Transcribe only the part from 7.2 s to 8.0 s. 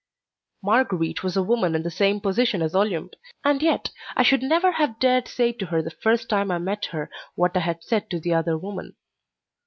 what I had